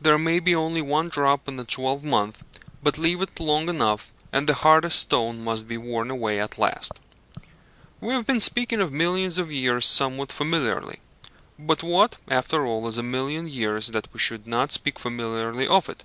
There 0.00 0.18
may 0.18 0.40
be 0.40 0.56
only 0.56 0.82
one 0.82 1.08
drop 1.08 1.46
in 1.46 1.56
a 1.60 1.64
twelvemonth, 1.64 2.42
but 2.82 2.98
leave 2.98 3.22
it 3.22 3.38
long 3.38 3.68
enough, 3.68 4.12
and 4.32 4.48
the 4.48 4.54
hardest 4.54 4.98
stone 4.98 5.44
must 5.44 5.68
be 5.68 5.78
worn 5.78 6.10
away 6.10 6.40
at 6.40 6.58
last. 6.58 6.90
We 8.00 8.12
have 8.12 8.26
been 8.26 8.40
speaking 8.40 8.80
of 8.80 8.90
millions 8.92 9.38
of 9.38 9.52
years 9.52 9.86
somewhat 9.86 10.32
familiarly; 10.32 10.98
but 11.60 11.84
what, 11.84 12.16
after 12.26 12.66
all, 12.66 12.88
is 12.88 12.98
a 12.98 13.04
million 13.04 13.46
years 13.46 13.86
that 13.92 14.08
we 14.12 14.18
should 14.18 14.48
not 14.48 14.72
speak 14.72 14.98
familiarly 14.98 15.68
of 15.68 15.88
it? 15.88 16.02